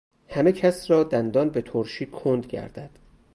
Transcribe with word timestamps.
همه 0.29 0.51
کس 0.51 0.91
را 0.91 1.03
دندان 1.03 1.49
بترشی 1.49 2.05
کند 2.05 2.45
گردد 2.45 2.89